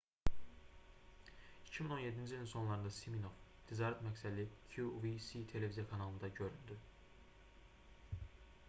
[1.65, 1.83] 2017-ci
[2.29, 6.81] ilin sonlarında siminoff ticarət məqsədli qvc televiziya kanalında göründü